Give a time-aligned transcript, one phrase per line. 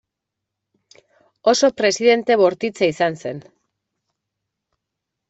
[1.51, 3.43] Oso presidente bortitza izan zen.